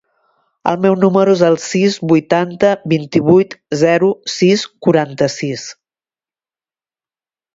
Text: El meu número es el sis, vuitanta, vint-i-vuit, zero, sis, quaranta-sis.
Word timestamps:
El 0.69 0.77
meu 0.83 0.95
número 1.01 1.33
es 1.35 1.41
el 1.47 1.57
sis, 1.65 1.97
vuitanta, 2.11 2.71
vint-i-vuit, 2.93 3.53
zero, 3.83 4.09
sis, 4.37 4.63
quaranta-sis. 4.87 5.67